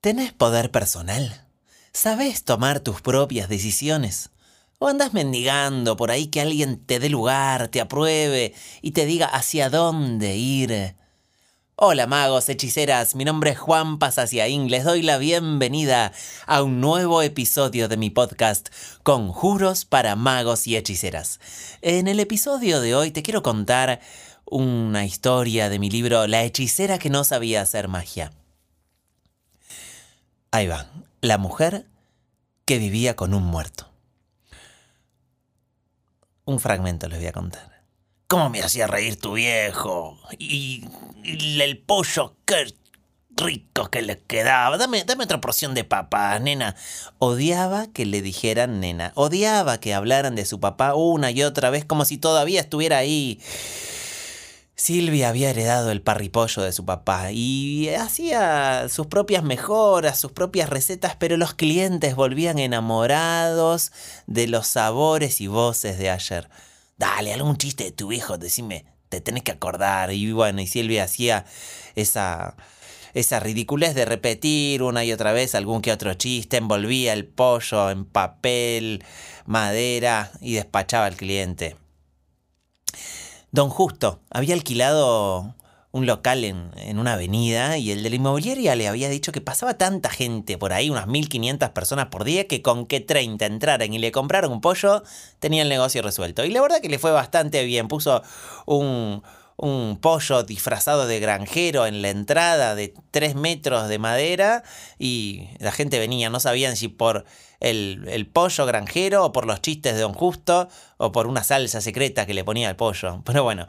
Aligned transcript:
¿Tenés 0.00 0.32
poder 0.32 0.70
personal? 0.70 1.44
¿Sabés 1.92 2.44
tomar 2.44 2.78
tus 2.78 3.00
propias 3.00 3.48
decisiones? 3.48 4.30
¿O 4.78 4.86
andás 4.86 5.12
mendigando 5.12 5.96
por 5.96 6.12
ahí 6.12 6.28
que 6.28 6.40
alguien 6.40 6.78
te 6.78 7.00
dé 7.00 7.08
lugar, 7.08 7.66
te 7.66 7.80
apruebe 7.80 8.54
y 8.80 8.92
te 8.92 9.06
diga 9.06 9.26
hacia 9.26 9.70
dónde 9.70 10.36
ir? 10.36 10.94
Hola 11.74 12.06
magos, 12.06 12.48
hechiceras, 12.48 13.16
mi 13.16 13.24
nombre 13.24 13.50
es 13.50 13.58
Juan 13.58 13.98
Pasaciaín, 13.98 14.70
les 14.70 14.84
doy 14.84 15.02
la 15.02 15.18
bienvenida 15.18 16.12
a 16.46 16.62
un 16.62 16.80
nuevo 16.80 17.20
episodio 17.20 17.88
de 17.88 17.96
mi 17.96 18.10
podcast 18.10 18.68
Conjuros 19.02 19.84
para 19.84 20.14
magos 20.14 20.68
y 20.68 20.76
hechiceras. 20.76 21.40
En 21.82 22.06
el 22.06 22.20
episodio 22.20 22.80
de 22.80 22.94
hoy 22.94 23.10
te 23.10 23.24
quiero 23.24 23.42
contar 23.42 23.98
una 24.44 25.04
historia 25.04 25.68
de 25.68 25.80
mi 25.80 25.90
libro 25.90 26.28
La 26.28 26.44
hechicera 26.44 27.00
que 27.00 27.10
no 27.10 27.24
sabía 27.24 27.62
hacer 27.62 27.88
magia. 27.88 28.30
Ahí 30.50 30.66
va, 30.66 30.86
la 31.20 31.38
mujer 31.38 31.86
que 32.64 32.78
vivía 32.78 33.16
con 33.16 33.34
un 33.34 33.44
muerto. 33.44 33.90
Un 36.44 36.60
fragmento 36.60 37.08
les 37.08 37.18
voy 37.18 37.28
a 37.28 37.32
contar. 37.32 37.82
¿Cómo 38.28 38.50
me 38.50 38.62
hacía 38.62 38.86
reír 38.86 39.20
tu 39.20 39.34
viejo? 39.34 40.18
Y, 40.38 40.86
el 41.24 41.78
pollo, 41.78 42.36
qué 42.44 42.74
rico 43.36 43.90
que 43.90 44.02
le 44.02 44.18
quedaba. 44.18 44.76
Dame, 44.76 45.04
dame 45.04 45.24
otra 45.24 45.40
porción 45.40 45.74
de 45.74 45.84
papá, 45.84 46.38
nena. 46.38 46.76
Odiaba 47.18 47.86
que 47.86 48.06
le 48.06 48.22
dijeran 48.22 48.80
nena. 48.80 49.12
Odiaba 49.14 49.80
que 49.80 49.94
hablaran 49.94 50.34
de 50.34 50.44
su 50.44 50.60
papá 50.60 50.94
una 50.94 51.30
y 51.30 51.42
otra 51.42 51.70
vez 51.70 51.84
como 51.84 52.04
si 52.04 52.18
todavía 52.18 52.60
estuviera 52.60 52.98
ahí. 52.98 53.40
Silvia 54.78 55.30
había 55.30 55.50
heredado 55.50 55.90
el 55.90 56.02
parripollo 56.02 56.62
de 56.62 56.72
su 56.72 56.84
papá 56.84 57.32
y 57.32 57.88
hacía 57.88 58.88
sus 58.88 59.08
propias 59.08 59.42
mejoras, 59.42 60.20
sus 60.20 60.30
propias 60.30 60.70
recetas, 60.70 61.16
pero 61.16 61.36
los 61.36 61.54
clientes 61.54 62.14
volvían 62.14 62.60
enamorados 62.60 63.90
de 64.28 64.46
los 64.46 64.68
sabores 64.68 65.40
y 65.40 65.48
voces 65.48 65.98
de 65.98 66.10
ayer. 66.10 66.48
Dale, 66.96 67.34
algún 67.34 67.56
chiste 67.56 67.84
de 67.84 67.92
tu 67.92 68.12
hijo, 68.12 68.38
decime, 68.38 68.86
te 69.08 69.20
tenés 69.20 69.42
que 69.42 69.50
acordar. 69.50 70.12
Y 70.12 70.30
bueno, 70.30 70.60
y 70.60 70.68
Silvia 70.68 71.02
hacía 71.02 71.44
esa, 71.96 72.54
esa 73.14 73.40
ridiculez 73.40 73.96
de 73.96 74.04
repetir 74.04 74.84
una 74.84 75.04
y 75.04 75.12
otra 75.12 75.32
vez 75.32 75.56
algún 75.56 75.82
que 75.82 75.90
otro 75.90 76.14
chiste, 76.14 76.56
envolvía 76.56 77.14
el 77.14 77.26
pollo 77.26 77.90
en 77.90 78.04
papel, 78.04 79.04
madera 79.44 80.30
y 80.40 80.54
despachaba 80.54 81.06
al 81.06 81.16
cliente. 81.16 81.76
Don 83.50 83.70
Justo 83.70 84.20
había 84.30 84.54
alquilado 84.54 85.54
un 85.90 86.06
local 86.06 86.44
en, 86.44 86.98
una 86.98 87.14
avenida 87.14 87.78
y 87.78 87.90
el 87.90 88.02
de 88.02 88.10
la 88.10 88.16
inmobiliaria 88.16 88.76
le 88.76 88.88
había 88.88 89.08
dicho 89.08 89.32
que 89.32 89.40
pasaba 89.40 89.74
tanta 89.78 90.10
gente 90.10 90.58
por 90.58 90.74
ahí, 90.74 90.90
unas 90.90 91.06
1500 91.06 91.70
personas 91.70 92.06
por 92.06 92.24
día, 92.24 92.46
que 92.46 92.60
con 92.60 92.86
que 92.86 93.00
30 93.00 93.46
entraran 93.46 93.92
y 93.92 93.98
le 93.98 94.12
compraron 94.12 94.52
un 94.52 94.60
pollo, 94.60 95.02
tenía 95.38 95.62
el 95.62 95.68
negocio 95.70 96.02
resuelto. 96.02 96.44
Y 96.44 96.50
la 96.50 96.60
verdad 96.60 96.80
que 96.80 96.90
le 96.90 96.98
fue 96.98 97.10
bastante 97.10 97.64
bien. 97.64 97.88
Puso 97.88 98.22
un, 98.66 99.22
un 99.58 99.98
pollo 100.00 100.44
disfrazado 100.44 101.08
de 101.08 101.18
granjero 101.18 101.86
en 101.86 102.00
la 102.00 102.10
entrada 102.10 102.76
de 102.76 102.94
3 103.10 103.34
metros 103.34 103.88
de 103.88 103.98
madera 103.98 104.62
y 105.00 105.48
la 105.58 105.72
gente 105.72 105.98
venía, 105.98 106.30
no 106.30 106.38
sabían 106.38 106.76
si 106.76 106.86
por 106.86 107.24
el, 107.58 108.30
pollo 108.32 108.66
granjero 108.66 109.24
o 109.24 109.32
por 109.32 109.46
los 109.46 109.60
chistes 109.60 109.94
de 109.94 110.00
Don 110.00 110.14
Justo 110.14 110.68
o 110.96 111.10
por 111.10 111.26
una 111.26 111.42
salsa 111.42 111.80
secreta 111.80 112.24
que 112.24 112.34
le 112.34 112.44
ponía 112.44 112.68
al 112.68 112.76
pollo. 112.76 113.20
Pero 113.26 113.42
bueno, 113.42 113.66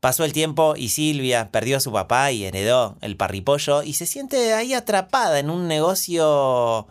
pasó 0.00 0.24
el 0.24 0.32
tiempo 0.32 0.74
y 0.74 0.88
Silvia 0.88 1.50
perdió 1.50 1.76
a 1.76 1.80
su 1.80 1.92
papá 1.92 2.32
y 2.32 2.44
heredó 2.44 2.96
el 3.02 3.18
parripollo 3.18 3.82
y 3.82 3.92
se 3.92 4.06
siente 4.06 4.54
ahí 4.54 4.72
atrapada 4.72 5.38
en 5.38 5.50
un 5.50 5.68
negocio 5.68 6.88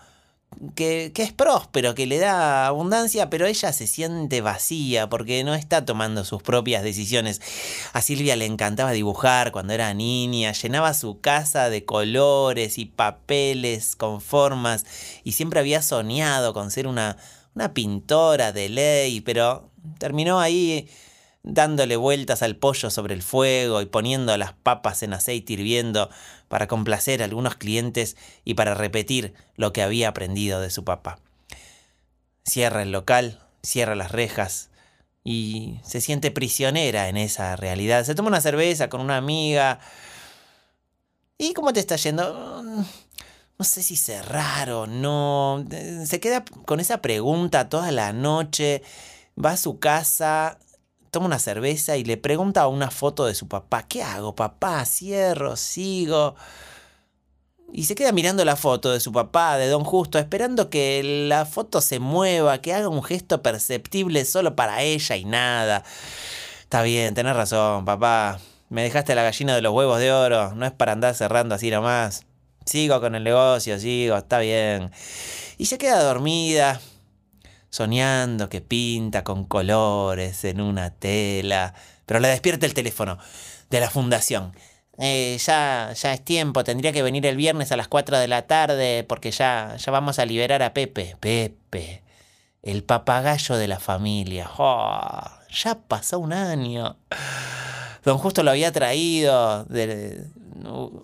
que, 0.75 1.11
es 1.15 1.33
próspero, 1.33 1.95
que 1.95 2.05
le 2.05 2.17
da 2.19 2.67
abundancia, 2.67 3.29
pero 3.29 3.45
ella 3.45 3.73
se 3.73 3.87
siente 3.87 4.41
vacía 4.41 5.09
porque 5.09 5.43
no 5.43 5.53
está 5.55 5.85
tomando 5.85 6.25
sus 6.25 6.41
propias 6.41 6.83
decisiones. 6.83 7.41
A 7.93 8.01
Silvia 8.01 8.35
le 8.35 8.45
encantaba 8.45 8.91
dibujar 8.91 9.51
cuando 9.51 9.73
era 9.73 9.93
niña, 9.93 10.51
llenaba 10.51 10.93
su 10.93 11.19
casa 11.19 11.69
de 11.69 11.85
colores 11.85 12.77
y 12.77 12.85
papeles 12.85 13.95
con 13.95 14.21
formas 14.21 14.85
y 15.23 15.33
siempre 15.33 15.59
había 15.59 15.81
soñado 15.81 16.53
con 16.53 16.71
ser 16.71 16.87
una, 16.87 17.17
una 17.55 17.73
pintora 17.73 18.51
de 18.51 18.69
ley, 18.69 19.21
pero 19.21 19.69
terminó 19.99 20.39
ahí 20.39 20.87
dándole 21.43 21.97
vueltas 21.97 22.41
al 22.41 22.55
pollo 22.55 22.89
sobre 22.89 23.13
el 23.13 23.21
fuego 23.21 23.81
y 23.81 23.85
poniendo 23.85 24.35
las 24.37 24.53
papas 24.53 25.03
en 25.03 25.13
aceite 25.13 25.53
hirviendo 25.53 26.09
para 26.47 26.67
complacer 26.67 27.21
a 27.21 27.25
algunos 27.25 27.55
clientes 27.55 28.15
y 28.45 28.53
para 28.53 28.73
repetir 28.73 29.33
lo 29.55 29.73
que 29.73 29.83
había 29.83 30.07
aprendido 30.07 30.61
de 30.61 30.69
su 30.69 30.85
papá. 30.85 31.19
Cierra 32.45 32.81
el 32.81 32.91
local, 32.91 33.41
cierra 33.61 33.95
las 33.95 34.11
rejas 34.11 34.69
y 35.23 35.79
se 35.83 36.01
siente 36.01 36.31
prisionera 36.31 37.09
en 37.09 37.17
esa 37.17 37.55
realidad. 37.55 38.05
Se 38.05 38.15
toma 38.15 38.29
una 38.29 38.41
cerveza 38.41 38.89
con 38.89 39.01
una 39.01 39.17
amiga. 39.17 39.79
¿Y 41.37 41.53
cómo 41.53 41.73
te 41.73 41.79
está 41.81 41.97
yendo? 41.97 42.63
No 42.63 43.65
sé 43.65 43.83
si 43.83 43.95
cerrar 43.97 44.69
o 44.71 44.87
no. 44.87 45.65
Se 46.05 46.19
queda 46.19 46.43
con 46.65 46.79
esa 46.79 47.01
pregunta 47.01 47.69
toda 47.69 47.91
la 47.91 48.13
noche. 48.13 48.81
Va 49.37 49.51
a 49.51 49.57
su 49.57 49.79
casa 49.79 50.59
toma 51.13 51.27
una 51.27 51.39
cerveza 51.39 51.95
y 51.95 52.03
le 52.03 52.17
pregunta 52.17 52.67
una 52.67 52.89
foto 52.89 53.25
de 53.25 53.35
su 53.35 53.47
papá, 53.47 53.83
¿qué 53.87 54.01
hago, 54.01 54.35
papá? 54.35 54.83
¿Cierro? 54.83 55.55
¿Sigo? 55.55 56.35
Y 57.71 57.85
se 57.85 57.93
queda 57.93 58.11
mirando 58.11 58.43
la 58.43 58.55
foto 58.55 58.91
de 58.91 58.99
su 58.99 59.11
papá, 59.11 59.57
de 59.57 59.67
Don 59.67 59.83
Justo, 59.83 60.17
esperando 60.17 60.71
que 60.71 61.27
la 61.29 61.45
foto 61.45 61.81
se 61.81 61.99
mueva, 61.99 62.61
que 62.61 62.73
haga 62.73 62.89
un 62.89 63.03
gesto 63.03 63.43
perceptible 63.43 64.25
solo 64.25 64.55
para 64.55 64.81
ella 64.81 65.15
y 65.15 65.25
nada. 65.25 65.83
Está 66.61 66.81
bien, 66.81 67.13
tenés 67.13 67.35
razón, 67.35 67.85
papá. 67.85 68.39
Me 68.69 68.81
dejaste 68.81 69.13
la 69.13 69.21
gallina 69.21 69.55
de 69.55 69.61
los 69.61 69.71
huevos 69.71 69.99
de 69.99 70.11
oro, 70.11 70.55
no 70.55 70.65
es 70.65 70.71
para 70.71 70.93
andar 70.93 71.13
cerrando 71.13 71.53
así 71.53 71.69
nomás. 71.69 72.25
Sigo 72.65 72.99
con 72.99 73.13
el 73.13 73.23
negocio, 73.23 73.79
sigo, 73.79 74.17
está 74.17 74.39
bien. 74.39 74.89
Y 75.59 75.67
se 75.67 75.77
queda 75.77 76.03
dormida, 76.03 76.81
soñando 77.73 78.49
que 78.49 78.61
pinta 78.61 79.23
con 79.23 79.45
colores 79.45 80.43
en 80.43 80.61
una 80.61 80.91
tela, 80.91 81.73
pero 82.05 82.19
le 82.19 82.27
despierta 82.27 82.67
el 82.67 82.75
teléfono 82.75 83.17
de 83.71 83.79
la 83.79 83.89
fundación. 83.89 84.53
Eh, 84.99 85.39
ya, 85.43 85.91
ya 85.95 86.13
es 86.13 86.23
tiempo, 86.23 86.63
tendría 86.63 86.91
que 86.91 87.01
venir 87.01 87.25
el 87.25 87.35
viernes 87.35 87.71
a 87.71 87.75
las 87.75 87.87
4 87.87 88.19
de 88.19 88.27
la 88.27 88.43
tarde 88.43 89.03
porque 89.09 89.31
ya, 89.31 89.75
ya 89.75 89.91
vamos 89.91 90.19
a 90.19 90.25
liberar 90.27 90.61
a 90.61 90.71
Pepe. 90.75 91.15
Pepe, 91.19 92.03
el 92.61 92.83
papagayo 92.83 93.55
de 93.55 93.67
la 93.67 93.79
familia. 93.79 94.51
Oh, 94.59 95.23
ya 95.49 95.79
pasó 95.79 96.19
un 96.19 96.31
año. 96.31 96.97
Don 98.05 98.19
Justo 98.19 98.43
lo 98.43 98.51
había 98.51 98.71
traído 98.71 99.65
de, 99.65 100.27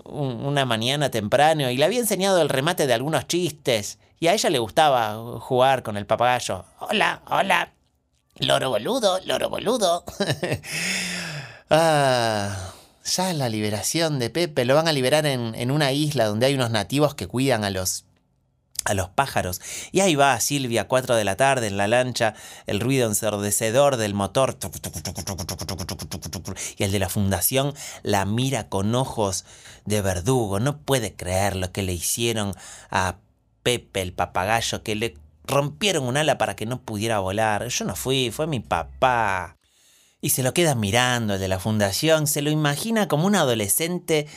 una 0.06 0.66
mañana 0.66 1.10
temprano 1.10 1.72
y 1.72 1.78
le 1.78 1.86
había 1.86 2.00
enseñado 2.00 2.44
el 2.44 2.50
remate 2.50 2.86
de 2.86 2.94
algunos 2.94 3.26
chistes. 3.26 3.98
Y 4.20 4.28
a 4.28 4.34
ella 4.34 4.50
le 4.50 4.60
gustaba 4.60 5.40
jugar 5.40 5.82
con 5.82 5.96
el 5.96 6.06
papagayo. 6.06 6.66
Hola, 6.80 7.22
hola. 7.30 7.74
Loro 8.40 8.70
boludo, 8.70 9.20
loro 9.26 9.50
boludo. 9.50 10.04
ah, 11.70 12.74
ya 13.06 13.34
la 13.34 13.50
liberación 13.50 14.20
de 14.20 14.30
Pepe. 14.30 14.66
Lo 14.66 14.76
van 14.76 14.88
a 14.88 14.94
liberar 14.94 15.26
en, 15.26 15.56
en 15.56 15.72
una 15.72 15.92
isla 15.94 16.26
donde 16.26 16.48
hay 16.48 16.56
unos 16.56 16.72
nativos 16.72 17.16
que 17.16 17.28
cuidan 17.28 17.64
a 17.64 17.70
los 17.70 18.06
a 18.86 18.94
los 18.94 19.10
pájaros. 19.10 19.62
Y 19.92 20.00
ahí 20.00 20.16
va 20.16 20.40
Silvia, 20.40 20.88
4 20.88 21.16
de 21.16 21.24
la 21.24 21.36
tarde, 21.36 21.68
en 21.68 21.78
la 21.78 21.88
lancha, 21.88 22.34
el 22.66 22.80
ruido 22.80 23.08
ensordecedor 23.08 23.98
del 23.98 24.14
motor. 24.14 24.58
Y 26.78 26.84
el 26.84 26.92
de 26.92 27.00
la 27.00 27.10
fundación 27.10 27.74
la 28.04 28.26
mira 28.26 28.70
con 28.70 28.96
ojos 28.96 29.46
de 29.86 30.02
verdugo. 30.02 30.60
No 30.60 30.80
puede 30.80 31.14
creer 31.14 31.56
lo 31.56 31.72
que 31.72 31.84
le 31.84 31.94
hicieron 31.94 32.54
a 32.90 33.18
Pepe, 33.64 34.02
el 34.02 34.14
papagayo, 34.14 34.84
que 34.84 34.96
le 34.96 35.18
rompieron 35.44 36.04
un 36.04 36.18
ala 36.18 36.38
para 36.38 36.56
que 36.56 36.66
no 36.66 36.82
pudiera 36.82 37.20
volar. 37.20 37.68
Yo 37.68 37.86
no 37.86 37.96
fui, 37.96 38.32
fue 38.32 38.48
mi 38.48 38.60
papá. 38.60 39.56
Y 40.22 40.30
se 40.30 40.44
lo 40.44 40.54
queda 40.54 40.76
mirando 40.76 41.36
el 41.36 41.40
de 41.40 41.48
la 41.48 41.60
fundación, 41.60 42.28
se 42.28 42.42
lo 42.42 42.50
imagina 42.50 43.08
como 43.08 43.26
un 43.26 43.36
adolescente 43.36 44.28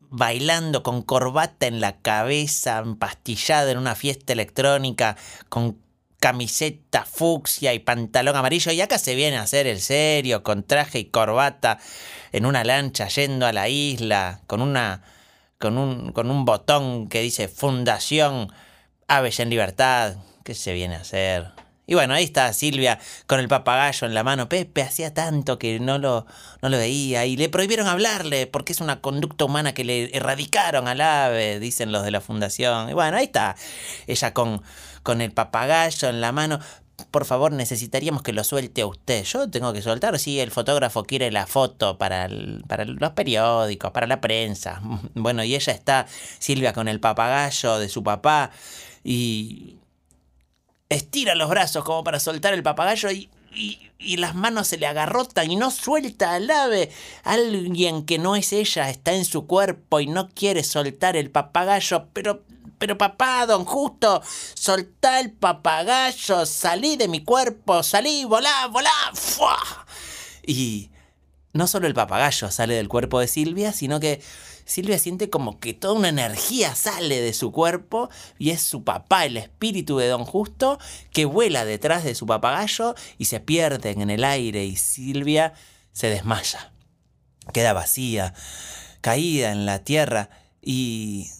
bailando 0.00 0.84
con 0.84 1.02
corbata 1.02 1.66
en 1.66 1.80
la 1.80 1.96
cabeza, 1.96 2.78
empastillado 2.78 3.70
en 3.70 3.78
una 3.78 3.96
fiesta 3.96 4.32
electrónica, 4.32 5.16
con 5.48 5.78
camiseta 6.20 7.04
fucsia 7.04 7.74
y 7.74 7.80
pantalón 7.80 8.36
amarillo. 8.36 8.70
Y 8.70 8.80
acá 8.80 8.98
se 8.98 9.16
viene 9.16 9.36
a 9.38 9.42
hacer 9.42 9.66
el 9.66 9.80
serio, 9.80 10.44
con 10.44 10.62
traje 10.62 11.00
y 11.00 11.04
corbata, 11.06 11.80
en 12.32 12.46
una 12.46 12.62
lancha 12.62 13.08
yendo 13.08 13.44
a 13.44 13.52
la 13.52 13.68
isla, 13.68 14.40
con 14.46 14.62
una. 14.62 15.02
Con 15.64 15.78
un, 15.78 16.12
con 16.12 16.30
un 16.30 16.44
botón 16.44 17.08
que 17.08 17.22
dice 17.22 17.48
Fundación 17.48 18.52
Aves 19.08 19.40
en 19.40 19.48
Libertad. 19.48 20.16
¿Qué 20.44 20.54
se 20.54 20.74
viene 20.74 20.94
a 20.94 21.00
hacer? 21.00 21.52
Y 21.86 21.94
bueno, 21.94 22.12
ahí 22.12 22.24
está 22.24 22.52
Silvia 22.52 22.98
con 23.26 23.40
el 23.40 23.48
papagayo 23.48 24.06
en 24.06 24.12
la 24.12 24.22
mano. 24.22 24.50
Pepe 24.50 24.82
hacía 24.82 25.14
tanto 25.14 25.58
que 25.58 25.80
no 25.80 25.96
lo, 25.96 26.26
no 26.60 26.68
lo 26.68 26.76
veía 26.76 27.24
y 27.24 27.38
le 27.38 27.48
prohibieron 27.48 27.86
hablarle 27.86 28.46
porque 28.46 28.74
es 28.74 28.82
una 28.82 29.00
conducta 29.00 29.46
humana 29.46 29.72
que 29.72 29.84
le 29.84 30.14
erradicaron 30.14 30.86
al 30.86 31.00
ave, 31.00 31.58
dicen 31.60 31.92
los 31.92 32.04
de 32.04 32.10
la 32.10 32.20
fundación. 32.20 32.90
Y 32.90 32.92
bueno, 32.92 33.16
ahí 33.16 33.24
está 33.24 33.56
ella 34.06 34.34
con, 34.34 34.60
con 35.02 35.22
el 35.22 35.32
papagayo 35.32 36.10
en 36.10 36.20
la 36.20 36.30
mano. 36.30 36.60
Por 37.10 37.24
favor, 37.24 37.52
necesitaríamos 37.52 38.22
que 38.22 38.32
lo 38.32 38.44
suelte 38.44 38.84
usted. 38.84 39.24
Yo 39.24 39.50
tengo 39.50 39.72
que 39.72 39.82
soltar 39.82 40.18
si 40.18 40.38
el 40.40 40.50
fotógrafo 40.50 41.04
quiere 41.04 41.30
la 41.32 41.46
foto 41.46 41.98
para, 41.98 42.28
para 42.68 42.84
los 42.84 43.10
periódicos, 43.12 43.90
para 43.90 44.06
la 44.06 44.20
prensa. 44.20 44.80
Bueno, 45.14 45.42
y 45.44 45.54
ella 45.54 45.72
está, 45.72 46.06
Silvia, 46.38 46.72
con 46.72 46.88
el 46.88 47.00
papagayo 47.00 47.78
de 47.78 47.88
su 47.88 48.02
papá 48.02 48.50
y 49.02 49.76
estira 50.88 51.34
los 51.34 51.48
brazos 51.48 51.84
como 51.84 52.04
para 52.04 52.20
soltar 52.20 52.54
el 52.54 52.62
papagayo 52.62 53.10
y, 53.10 53.28
y, 53.98 54.16
las 54.16 54.34
manos 54.34 54.68
se 54.68 54.78
le 54.78 54.86
agarrotan 54.86 55.50
y 55.50 55.56
no 55.56 55.70
suelta 55.70 56.34
al 56.34 56.50
ave. 56.50 56.90
Alguien 57.22 58.04
que 58.04 58.18
no 58.18 58.36
es 58.36 58.52
ella 58.52 58.90
está 58.90 59.12
en 59.12 59.24
su 59.24 59.46
cuerpo 59.46 60.00
y 60.00 60.06
no 60.06 60.28
quiere 60.28 60.64
soltar 60.64 61.16
el 61.16 61.30
papagayo, 61.30 62.08
pero 62.12 62.42
pero 62.84 62.98
papá, 62.98 63.46
don 63.46 63.64
Justo, 63.64 64.20
soltá 64.52 65.18
el 65.18 65.32
papagayo, 65.32 66.44
salí 66.44 66.98
de 66.98 67.08
mi 67.08 67.24
cuerpo, 67.24 67.82
salí, 67.82 68.26
volá, 68.26 68.66
volá, 68.66 68.90
¡fua! 69.14 69.56
Y 70.46 70.90
no 71.54 71.66
solo 71.66 71.86
el 71.86 71.94
papagayo 71.94 72.50
sale 72.50 72.74
del 72.74 72.88
cuerpo 72.88 73.20
de 73.20 73.26
Silvia, 73.26 73.72
sino 73.72 74.00
que 74.00 74.20
Silvia 74.66 74.98
siente 74.98 75.30
como 75.30 75.60
que 75.60 75.72
toda 75.72 75.94
una 75.94 76.10
energía 76.10 76.74
sale 76.74 77.22
de 77.22 77.32
su 77.32 77.52
cuerpo 77.52 78.10
y 78.38 78.50
es 78.50 78.60
su 78.60 78.84
papá, 78.84 79.24
el 79.24 79.38
espíritu 79.38 79.96
de 79.96 80.08
Don 80.08 80.26
Justo, 80.26 80.78
que 81.10 81.24
vuela 81.24 81.64
detrás 81.64 82.04
de 82.04 82.14
su 82.14 82.26
papagayo 82.26 82.94
y 83.16 83.24
se 83.24 83.40
pierden 83.40 84.02
en 84.02 84.10
el 84.10 84.24
aire 84.24 84.66
y 84.66 84.76
Silvia 84.76 85.54
se 85.94 86.08
desmaya. 86.08 86.70
Queda 87.54 87.72
vacía, 87.72 88.34
caída 89.00 89.52
en 89.52 89.64
la 89.64 89.78
tierra 89.78 90.28
y 90.60 91.30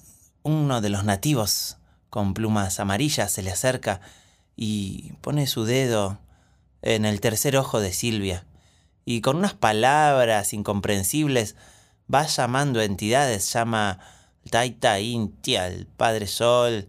uno 0.45 0.81
de 0.81 0.91
los 0.91 1.05
nativos 1.05 1.79
con 2.11 2.35
plumas 2.35 2.79
amarillas 2.79 3.33
se 3.33 3.43
le 3.43 3.51
acerca 3.51 4.01
y 4.57 5.15
pone 5.21 5.49
su 5.49 5.65
dedo 5.65 6.21
en 6.83 7.05
el 7.05 7.21
tercer 7.21 7.57
ojo 7.57 7.81
de 7.81 7.93
Silvia 7.93 8.45
y 9.05 9.21
con 9.21 9.37
unas 9.37 9.55
palabras 9.55 10.53
incomprensibles 10.53 11.57
va 12.13 12.27
llamando 12.27 12.81
entidades, 12.81 13.53
llama 13.53 13.99
Taita 14.51 15.01
Intia, 15.01 15.67
el 15.67 15.87
Padre 15.87 16.27
Sol, 16.27 16.89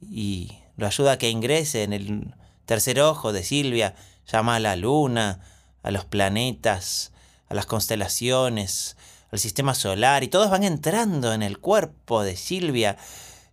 y 0.00 0.58
lo 0.76 0.86
ayuda 0.86 1.12
a 1.12 1.18
que 1.18 1.30
ingrese 1.30 1.82
en 1.82 1.92
el 1.92 2.34
tercer 2.64 3.00
ojo 3.00 3.32
de 3.32 3.44
Silvia, 3.44 3.94
llama 4.30 4.56
a 4.56 4.60
la 4.60 4.76
luna, 4.76 5.40
a 5.82 5.90
los 5.90 6.04
planetas, 6.04 7.12
a 7.48 7.54
las 7.54 7.66
constelaciones, 7.66 8.96
al 9.30 9.38
sistema 9.38 9.74
solar, 9.74 10.24
y 10.24 10.28
todos 10.28 10.50
van 10.50 10.64
entrando 10.64 11.32
en 11.32 11.42
el 11.42 11.58
cuerpo 11.58 12.22
de 12.22 12.36
Silvia, 12.36 12.96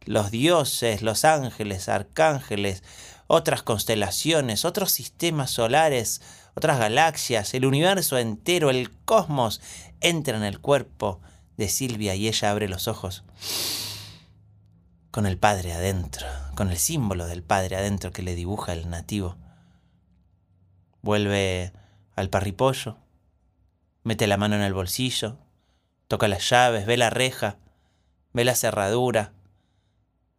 los 0.06 0.32
dioses, 0.32 1.02
los 1.02 1.26
ángeles, 1.26 1.90
arcángeles, 1.90 2.84
otras 3.28 3.64
constelaciones, 3.64 4.66
otros 4.66 4.92
sistemas 4.92 5.52
solares, 5.52 6.22
otras 6.56 6.80
galaxias, 6.80 7.54
el 7.54 7.66
universo 7.66 8.18
entero, 8.18 8.70
el 8.70 8.92
cosmos, 9.06 9.62
entra 10.00 10.38
en 10.38 10.44
el 10.44 10.60
cuerpo 10.60 11.20
de 11.58 11.68
Silvia 11.68 12.16
y 12.16 12.28
ella 12.28 12.52
abre 12.52 12.68
los 12.68 12.88
ojos 12.88 13.24
con 15.16 15.26
el 15.26 15.38
padre 15.38 15.72
adentro, 15.72 16.28
con 16.56 16.70
el 16.70 16.78
símbolo 16.78 17.26
del 17.26 17.42
padre 17.42 17.78
adentro 17.78 18.12
que 18.12 18.22
le 18.22 18.36
dibuja 18.36 18.74
el 18.74 18.90
nativo. 18.90 19.38
Vuelve 21.02 21.72
al 22.18 22.30
parripollo, 22.30 22.98
mete 24.04 24.28
la 24.28 24.36
mano 24.36 24.58
en 24.58 24.62
el 24.62 24.74
bolsillo, 24.74 25.38
toca 26.08 26.28
las 26.28 26.50
llaves, 26.50 26.86
ve 26.86 26.98
la 26.98 27.10
reja, 27.10 27.58
ve 28.34 28.44
la 28.44 28.56
cerradura 28.56 29.34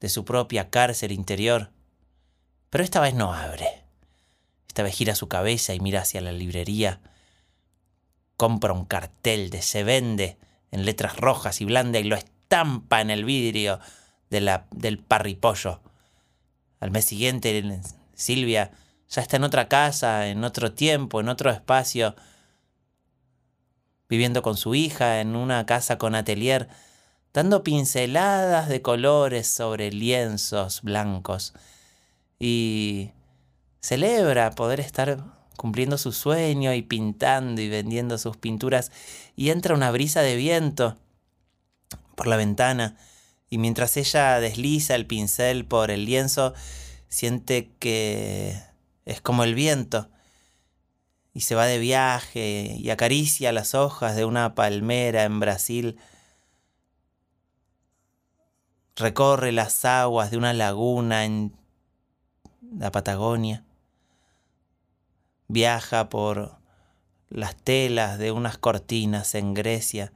de 0.01 0.09
su 0.09 0.25
propia 0.25 0.71
cárcel 0.71 1.13
interior, 1.13 1.71
pero 2.71 2.85
esta 2.85 3.01
vez 3.01 3.15
no 3.15 3.33
abre. 3.33 3.85
Esta 4.69 4.83
vez 4.83 4.95
gira 4.95 5.15
su 5.15 5.29
cabeza 5.29 5.75
y 5.75 5.81
mira 5.81 6.03
hacia 6.03 6.21
la 6.21 6.33
librería 6.33 7.01
compra 8.37 8.73
un 8.73 8.85
cartel 8.85 9.51
de 9.51 9.63
se 9.63 9.83
vende 9.83 10.39
en 10.71 10.85
letras 10.85 11.17
rojas 11.17 11.61
y 11.61 11.65
blandas 11.65 12.03
y 12.03 12.05
lo 12.05 12.17
estampa 12.17 13.01
en 13.01 13.11
el 13.11 13.25
vidrio 13.25 13.81
del 14.29 14.99
parripollo. 14.99 15.81
Al 16.81 16.91
mes 16.91 17.07
siguiente, 17.07 17.81
Silvia 18.15 18.73
ya 19.09 19.23
está 19.23 19.37
en 19.37 19.45
otra 19.45 19.69
casa, 19.69 20.29
en 20.29 20.45
otro 20.45 20.73
tiempo, 20.73 21.21
en 21.21 21.29
otro 21.29 21.51
espacio, 21.51 22.15
viviendo 24.09 24.43
con 24.43 24.57
su 24.57 24.75
hija 24.75 25.21
en 25.21 25.37
una 25.37 25.67
casa 25.67 25.99
con 25.99 26.15
atelier, 26.15 26.69
dando 27.33 27.63
pinceladas 27.63 28.69
de 28.69 28.83
colores 28.83 29.47
sobre 29.47 29.91
lienzos 29.91 30.83
blancos. 30.83 31.53
Y 32.39 33.11
celebra 33.81 34.51
poder 34.53 34.81
estar 34.81 35.19
cumpliendo 35.57 35.99
su 35.99 36.13
sueño 36.13 36.73
y 36.75 36.83
pintando 36.83 37.61
y 37.61 37.69
vendiendo 37.69 38.19
sus 38.19 38.37
pinturas, 38.37 38.93
y 39.37 39.51
entra 39.51 39.75
una 39.75 39.91
brisa 39.91 40.23
de 40.23 40.37
viento 40.37 40.97
por 42.15 42.27
la 42.27 42.37
ventana, 42.37 42.97
y 43.49 43.59
mientras 43.59 43.97
ella 43.97 44.41
desliza 44.41 44.95
el 44.95 45.07
pincel 45.07 45.65
por 45.65 45.91
el 45.91 46.05
lienzo, 46.05 46.55
siente 47.09 47.71
que 47.79 48.61
es 49.05 49.21
como 49.21 49.45
el 49.45 49.55
viento, 49.55 50.09
y 51.37 51.43
se 51.43 51.55
va 51.55 51.67
de 51.67 51.79
viaje 51.79 52.77
y 52.79 52.89
acaricia 52.89 53.53
las 53.53 53.75
hojas 53.75 54.17
de 54.17 54.25
una 54.25 54.55
palmera 54.55 55.25
en 55.25 55.39
Brasil, 55.39 55.99
recorre 58.95 59.53
las 59.53 59.85
aguas 59.85 60.31
de 60.31 60.39
una 60.39 60.55
laguna 60.55 61.27
en 61.27 61.55
la 62.79 62.91
Patagonia, 62.91 63.67
viaja 65.47 66.09
por 66.09 66.57
las 67.29 67.55
telas 67.55 68.19
de 68.19 68.33
unas 68.33 68.57
cortinas 68.57 69.35
en 69.35 69.53
Grecia 69.53 70.15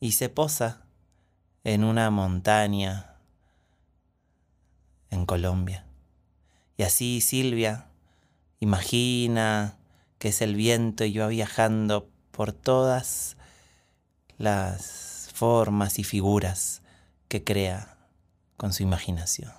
y 0.00 0.10
se 0.10 0.28
posa 0.28 0.82
en 1.62 1.84
una 1.84 2.10
montaña 2.10 3.14
en 5.10 5.24
Colombia. 5.24 5.86
Y 6.76 6.82
así 6.82 7.20
Silvia 7.20 7.86
imagina 8.58 9.78
que 10.22 10.28
es 10.28 10.40
el 10.40 10.54
viento 10.54 11.04
y 11.04 11.18
va 11.18 11.26
viajando 11.26 12.08
por 12.30 12.52
todas 12.52 13.36
las 14.38 15.28
formas 15.34 15.98
y 15.98 16.04
figuras 16.04 16.80
que 17.26 17.42
crea 17.42 17.96
con 18.56 18.72
su 18.72 18.84
imaginación. 18.84 19.50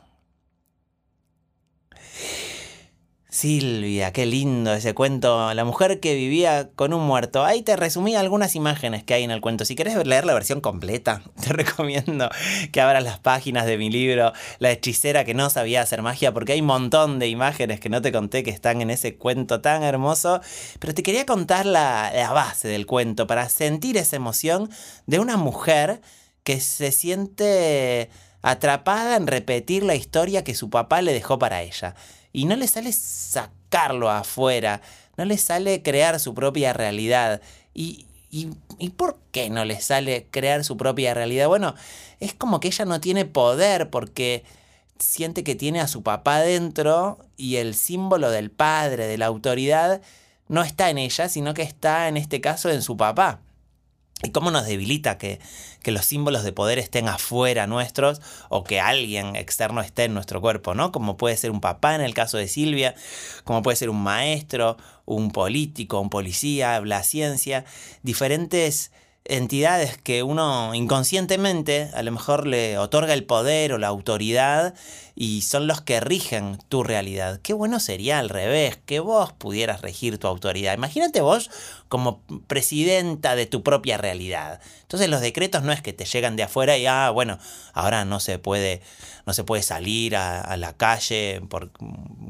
Silvia, 3.34 4.14
qué 4.14 4.28
lindo 4.28 4.76
ese 4.76 4.94
cuento. 4.94 5.56
La 5.56 5.66
mujer 5.66 6.00
que 6.00 6.14
vivía 6.14 6.70
con 6.76 6.94
un 6.94 7.02
muerto. 7.02 7.44
Ahí 7.44 7.64
te 7.64 7.76
resumí 7.76 8.16
algunas 8.16 8.56
imágenes 8.56 9.04
que 9.04 9.16
hay 9.16 9.24
en 9.24 9.32
el 9.32 9.42
cuento. 9.42 9.66
Si 9.66 9.76
querés 9.76 9.96
leer 10.06 10.24
la 10.26 10.36
versión 10.36 10.62
completa, 10.62 11.24
te 11.44 11.52
recomiendo 11.52 12.30
que 12.72 12.80
abras 12.80 13.04
las 13.04 13.18
páginas 13.18 13.66
de 13.66 13.80
mi 13.80 13.90
libro, 13.90 14.34
La 14.60 14.70
hechicera 14.70 15.26
que 15.26 15.34
no 15.34 15.50
sabía 15.50 15.82
hacer 15.82 16.04
magia, 16.04 16.32
porque 16.32 16.52
hay 16.52 16.62
un 16.62 16.68
montón 16.68 17.18
de 17.18 17.28
imágenes 17.28 17.80
que 17.80 17.90
no 17.90 18.04
te 18.04 18.12
conté 18.12 18.44
que 18.44 18.52
están 18.52 18.84
en 18.84 18.92
ese 18.92 19.16
cuento 19.16 19.62
tan 19.62 19.82
hermoso. 19.82 20.40
Pero 20.78 20.94
te 20.94 21.02
quería 21.02 21.26
contar 21.26 21.66
la, 21.66 22.12
la 22.14 22.34
base 22.34 22.68
del 22.68 22.86
cuento 22.86 23.26
para 23.26 23.50
sentir 23.50 23.98
esa 23.98 24.16
emoción 24.16 24.70
de 25.08 25.18
una 25.18 25.38
mujer 25.38 26.02
que 26.44 26.60
se 26.60 26.92
siente 26.92 28.12
atrapada 28.44 29.16
en 29.16 29.26
repetir 29.26 29.84
la 29.84 29.96
historia 29.96 30.44
que 30.44 30.54
su 30.54 30.70
papá 30.70 31.02
le 31.02 31.14
dejó 31.14 31.40
para 31.40 31.64
ella 31.64 31.96
y 32.32 32.46
no 32.46 32.56
le 32.56 32.68
sale 32.68 32.92
sacarlo 32.92 34.12
afuera, 34.12 34.82
no 35.18 35.26
le 35.26 35.38
sale 35.38 35.82
crear 35.82 36.20
su 36.20 36.36
propia 36.36 36.74
realidad. 36.74 37.42
Y, 37.74 38.06
y, 38.30 38.50
¿Y 38.78 38.90
por 38.90 39.18
qué 39.32 39.50
no 39.50 39.66
le 39.66 39.80
sale 39.80 40.28
crear 40.30 40.64
su 40.64 40.78
propia 40.78 41.14
realidad? 41.14 41.48
Bueno, 41.48 41.74
es 42.20 42.34
como 42.34 42.60
que 42.60 42.68
ella 42.68 42.86
no 42.86 43.00
tiene 43.00 43.26
poder 43.26 43.90
porque 43.90 44.44
siente 45.00 45.44
que 45.44 45.56
tiene 45.56 45.80
a 45.80 45.88
su 45.88 46.04
papá 46.04 46.42
dentro 46.42 47.20
y 47.38 47.58
el 47.58 47.76
símbolo 47.76 48.30
del 48.30 48.52
padre, 48.52 49.08
de 49.08 49.18
la 49.18 49.28
autoridad, 49.28 50.02
no 50.48 50.64
está 50.64 50.90
en 50.90 50.98
ella, 50.98 51.30
sino 51.30 51.54
que 51.54 51.62
está 51.62 52.08
en 52.08 52.18
este 52.18 52.42
caso 52.42 52.70
en 52.70 52.82
su 52.82 52.98
papá. 52.98 53.40
¿Y 54.24 54.32
cómo 54.32 54.52
nos 54.52 54.66
debilita 54.66 55.18
que, 55.18 55.40
que, 55.82 55.92
los 55.92 56.06
símbolos 56.06 56.46
de 56.46 56.54
poder 56.54 56.80
estén 56.80 57.10
afuera 57.10 57.68
nuestros 57.68 58.22
o 58.48 58.64
que 58.64 58.80
alguien 58.80 59.36
externo 59.36 59.82
esté 59.82 60.06
en 60.06 60.14
nuestro 60.14 60.40
cuerpo, 60.40 60.74
¿no? 60.74 60.94
Como 60.94 61.18
puede 61.18 61.36
ser 61.36 61.52
un 61.52 61.60
papá 61.60 61.94
en 61.94 62.02
el 62.02 62.14
caso 62.14 62.38
de 62.38 62.48
Silvia, 62.48 62.96
como 63.44 63.62
puede 63.64 63.76
ser 63.76 63.90
un 63.90 64.02
maestro, 64.02 64.78
un 65.06 65.32
político, 65.32 66.00
un 66.00 66.10
policía, 66.10 66.80
la 66.80 67.04
ciencia, 67.04 67.66
diferentes 68.02 68.92
entidades 69.26 69.98
que 69.98 70.24
uno 70.24 70.74
inconscientemente 70.74 71.90
a 71.94 72.04
lo 72.04 72.12
mejor 72.12 72.46
le 72.46 72.78
otorga 72.78 73.14
el 73.14 73.24
poder 73.24 73.74
o 73.74 73.78
la 73.78 73.88
autoridad 73.88 74.74
y 75.16 75.42
son 75.42 75.68
los 75.68 75.82
que 75.82 76.00
rigen 76.00 76.58
tu 76.70 76.84
realidad. 76.84 77.40
Qué 77.42 77.54
bueno 77.54 77.80
sería 77.80 78.20
al 78.20 78.30
revés, 78.30 78.78
que 78.86 79.00
vos 79.00 79.32
pudieras 79.32 79.82
regir 79.82 80.18
tu 80.18 80.28
autoridad. 80.28 80.74
Imagínate 80.74 81.22
vos 81.22 81.50
como 81.88 82.22
presidenta 82.48 83.36
de 83.36 83.46
tu 83.46 83.64
propia 83.64 83.98
realidad. 83.98 84.60
Entonces 84.94 85.10
los 85.10 85.22
decretos 85.22 85.64
no 85.64 85.72
es 85.72 85.82
que 85.82 85.92
te 85.92 86.06
llegan 86.06 86.36
de 86.36 86.44
afuera 86.44 86.78
y, 86.78 86.86
ah, 86.86 87.10
bueno, 87.10 87.40
ahora 87.74 88.06
no 88.06 88.20
se 88.20 88.38
puede, 88.38 88.84
no 89.26 89.34
se 89.34 89.44
puede 89.44 89.64
salir 89.64 90.16
a, 90.16 90.56
la 90.56 90.74
calle 90.74 91.42
por, 91.50 91.72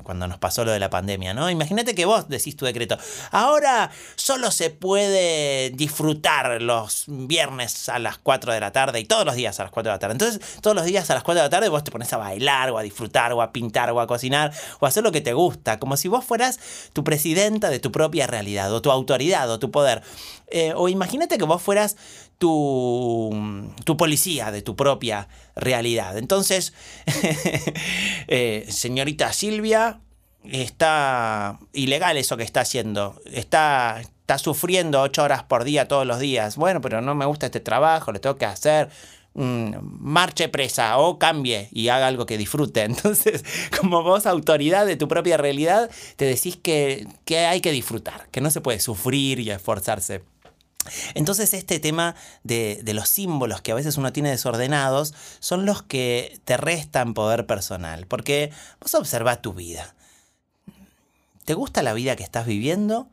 cuando 0.03 0.29
nos 0.29 0.38
pasó 0.38 0.63
lo 0.63 0.72
de 0.72 0.79
la 0.79 0.89
pandemia, 0.89 1.34
¿no? 1.34 1.50
Imagínate 1.50 1.93
que 1.93 2.05
vos 2.05 2.29
decís 2.29 2.55
tu 2.55 2.63
decreto, 2.63 2.98
ahora 3.32 3.91
solo 4.15 4.50
se 4.50 4.70
puede 4.70 5.72
disfrutar 5.72 6.62
los 6.62 7.03
viernes 7.08 7.89
a 7.89 8.00
las 8.00 8.17
4 8.20 8.53
de 8.53 8.62
la 8.62 8.72
tarde 8.72 9.01
y 9.01 9.03
todos 9.03 9.25
los 9.25 9.36
días 9.36 9.60
a 9.60 9.63
las 9.63 9.72
4 9.74 9.89
de 9.89 9.96
la 9.96 10.00
tarde. 10.00 10.13
Entonces 10.13 10.62
todos 10.62 10.74
los 10.74 10.86
días 10.86 11.10
a 11.10 11.15
las 11.15 11.24
4 11.24 11.41
de 11.41 11.46
la 11.46 11.50
tarde 11.50 11.67
vos 11.67 11.84
te 11.84 11.91
pones 11.91 12.13
a 12.13 12.17
bailar 12.17 12.70
o 12.70 12.77
a 12.77 12.82
disfrutar 12.82 13.34
o 13.34 13.41
a 13.41 13.51
pintar 13.51 13.91
o 13.91 14.00
a 14.00 14.08
cocinar 14.08 14.53
o 14.79 14.86
a 14.86 14.88
hacer 14.88 15.03
lo 15.03 15.12
que 15.12 15.20
te 15.20 15.34
gusta, 15.34 15.79
como 15.79 15.98
si 15.98 16.08
vos 16.08 16.24
fueras 16.24 16.62
tu 16.93 17.03
presidenta 17.03 17.70
de 17.70 17.82
tu 17.82 17.91
propia 17.91 18.25
realidad 18.25 18.74
o 18.74 18.82
tu 18.82 18.89
autoridad 18.89 19.51
o 19.51 19.60
tu 19.60 19.70
poder. 19.70 20.01
Eh, 20.48 20.72
o 20.75 20.88
imagínate 20.88 21.38
que 21.38 21.46
vos 21.46 21.62
fueras 21.62 21.98
tu, 22.43 23.97
policía 23.97 24.51
de 24.51 24.62
tu 24.62 24.75
propia 24.75 25.29
realidad. 25.55 26.17
Entonces, 26.17 26.73
eh, 28.27 28.65
señorita 28.67 29.31
Silvia, 29.31 30.01
está 30.43 31.57
ilegal 31.71 32.17
eso 32.17 32.35
que 32.35 32.43
está 32.43 32.62
haciendo. 32.62 33.15
Está, 33.31 34.01
está 34.01 34.38
sufriendo 34.38 35.01
ocho 35.01 35.23
horas 35.23 35.43
por 35.43 35.63
día 35.63 35.88
todos 35.88 36.05
los 36.05 36.19
días. 36.19 36.57
Bueno, 36.57 36.81
pero 36.81 37.01
no 37.01 37.15
me 37.15 37.25
gusta 37.25 37.45
este 37.45 37.62
trabajo, 37.62 38.12
le 38.12 38.19
tengo 38.19 38.35
que 38.35 38.45
hacer 38.45 38.89
marche 39.35 40.47
presa 40.47 41.00
o 41.00 41.17
cambie 41.17 41.67
y 41.71 41.88
haga 41.88 42.07
algo 42.07 42.25
que 42.25 42.38
disfrute. 42.38 42.81
Entonces, 42.83 43.43
como 43.79 44.03
vos, 44.03 44.25
autoridad 44.25 44.85
de 44.85 44.97
tu 44.97 45.07
propia 45.07 45.38
realidad, 45.38 45.89
te 46.17 46.25
decís 46.25 46.57
que, 46.57 47.07
hay 47.29 47.62
que 47.62 47.71
disfrutar, 47.71 48.27
que 48.31 48.41
no 48.41 48.51
se 48.51 48.62
puede 48.62 48.79
sufrir 48.79 49.39
y 49.39 49.50
esforzarse. 49.50 50.23
Entonces 51.13 51.53
este 51.53 51.79
tema 51.79 52.15
de, 52.43 52.81
los 52.93 53.09
símbolos 53.09 53.61
que 53.61 53.71
a 53.71 53.75
veces 53.75 53.97
uno 53.97 54.13
tiene 54.13 54.29
desordenados 54.29 55.13
son 55.39 55.65
los 55.65 55.81
que 55.83 56.39
te 56.45 56.57
restan 56.57 57.13
poder 57.13 57.45
personal, 57.45 58.05
porque 58.07 58.51
vos 58.81 58.93
observa 58.93 59.41
tu 59.41 59.53
vida. 59.53 59.95
¿Te 61.45 61.53
gusta 61.53 61.83
la 61.83 61.93
vida 61.93 62.15
que 62.15 62.23
estás 62.23 62.45
viviendo? 62.45 63.07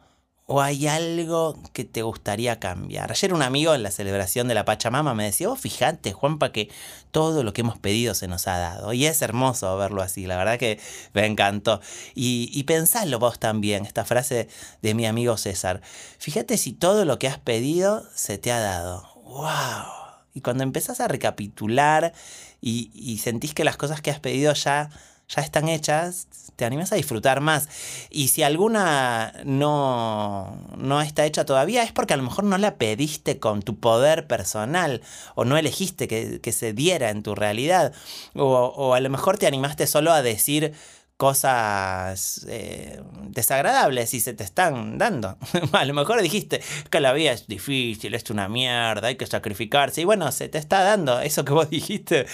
¿O 0.52 0.60
hay 0.60 0.88
algo 0.88 1.56
que 1.72 1.84
te 1.84 2.02
gustaría 2.02 2.58
cambiar? 2.58 3.12
Ayer 3.12 3.32
un 3.32 3.42
amigo 3.42 3.72
en 3.72 3.84
la 3.84 3.92
celebración 3.92 4.48
de 4.48 4.54
la 4.54 4.64
Pachamama 4.64 5.14
me 5.14 5.22
decía, 5.22 5.46
vos 5.46 5.60
fijate, 5.60 6.12
Juanpa, 6.12 6.50
que 6.50 6.68
todo 7.12 7.44
lo 7.44 7.52
que 7.52 7.60
hemos 7.60 7.78
pedido 7.78 8.16
se 8.16 8.26
nos 8.26 8.48
ha 8.48 8.58
dado. 8.58 8.92
Y 8.92 9.06
es 9.06 9.22
hermoso 9.22 9.76
verlo 9.76 10.02
así, 10.02 10.26
la 10.26 10.36
verdad 10.36 10.58
que 10.58 10.80
me 11.12 11.24
encantó. 11.24 11.80
Y, 12.16 12.50
y 12.52 12.66
vos 13.16 13.38
también, 13.38 13.86
esta 13.86 14.04
frase 14.04 14.48
de 14.82 14.94
mi 14.94 15.06
amigo 15.06 15.36
César. 15.36 15.82
Fíjate 16.18 16.56
si 16.56 16.72
todo 16.72 17.04
lo 17.04 17.20
que 17.20 17.28
has 17.28 17.38
pedido 17.38 18.02
se 18.12 18.36
te 18.36 18.50
ha 18.50 18.58
dado. 18.58 19.06
¡Wow! 19.22 19.84
Y 20.34 20.40
cuando 20.40 20.64
empezás 20.64 20.98
a 20.98 21.06
recapitular 21.06 22.12
y 22.60 23.20
sentís 23.22 23.54
que 23.54 23.62
las 23.62 23.76
cosas 23.76 24.00
que 24.00 24.10
has 24.10 24.18
pedido 24.18 24.52
ya 24.54 24.90
ya 25.34 25.42
están 25.42 25.68
hechas, 25.68 26.26
te 26.56 26.64
animas 26.64 26.92
a 26.92 26.96
disfrutar 26.96 27.40
más. 27.40 27.68
Y 28.10 28.28
si 28.28 28.42
alguna 28.42 29.32
no, 29.44 30.56
no 30.76 31.00
está 31.00 31.24
hecha 31.24 31.44
todavía, 31.44 31.82
es 31.84 31.92
porque 31.92 32.14
a 32.14 32.16
lo 32.16 32.24
mejor 32.24 32.44
no 32.44 32.58
la 32.58 32.74
pediste 32.74 33.38
con 33.38 33.62
tu 33.62 33.78
poder 33.78 34.26
personal 34.26 35.02
o 35.36 35.44
no 35.44 35.56
elegiste 35.56 36.08
que, 36.08 36.40
que 36.40 36.52
se 36.52 36.72
diera 36.72 37.10
en 37.10 37.22
tu 37.22 37.34
realidad. 37.34 37.92
O, 38.34 38.44
o 38.44 38.94
a 38.94 39.00
lo 39.00 39.08
mejor 39.08 39.38
te 39.38 39.46
animaste 39.46 39.86
solo 39.86 40.12
a 40.12 40.22
decir 40.22 40.74
cosas 41.20 42.46
eh, 42.48 42.98
desagradables 43.28 44.14
y 44.14 44.20
se 44.20 44.32
te 44.32 44.42
están 44.42 44.96
dando. 44.96 45.36
a 45.72 45.84
lo 45.84 45.92
mejor 45.92 46.22
dijiste 46.22 46.62
que 46.88 46.98
la 46.98 47.12
vida 47.12 47.32
es 47.32 47.46
difícil, 47.46 48.14
es 48.14 48.30
una 48.30 48.48
mierda, 48.48 49.08
hay 49.08 49.16
que 49.16 49.26
sacrificarse. 49.26 50.00
Y 50.00 50.04
bueno, 50.04 50.32
se 50.32 50.48
te 50.48 50.56
está 50.56 50.82
dando 50.82 51.20
eso 51.20 51.44
que 51.44 51.52
vos 51.52 51.68
dijiste, 51.70 52.24